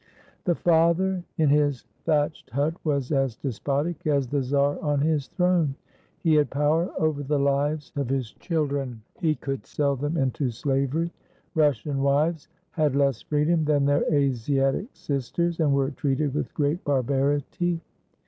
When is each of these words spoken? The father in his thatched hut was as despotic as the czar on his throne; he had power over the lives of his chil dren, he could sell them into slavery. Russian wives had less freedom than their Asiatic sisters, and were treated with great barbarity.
The 0.45 0.55
father 0.55 1.23
in 1.37 1.49
his 1.49 1.83
thatched 2.05 2.49
hut 2.49 2.73
was 2.83 3.11
as 3.11 3.35
despotic 3.35 4.07
as 4.07 4.25
the 4.27 4.41
czar 4.41 4.79
on 4.79 4.99
his 5.01 5.27
throne; 5.27 5.75
he 6.23 6.33
had 6.33 6.49
power 6.49 6.89
over 6.99 7.21
the 7.21 7.37
lives 7.37 7.91
of 7.95 8.09
his 8.09 8.31
chil 8.31 8.65
dren, 8.65 8.99
he 9.19 9.35
could 9.35 9.63
sell 9.67 9.95
them 9.95 10.17
into 10.17 10.49
slavery. 10.49 11.11
Russian 11.53 12.01
wives 12.01 12.47
had 12.71 12.95
less 12.95 13.21
freedom 13.21 13.63
than 13.63 13.85
their 13.85 14.03
Asiatic 14.11 14.87
sisters, 14.91 15.59
and 15.59 15.71
were 15.71 15.91
treated 15.91 16.33
with 16.33 16.51
great 16.55 16.83
barbarity. 16.83 17.79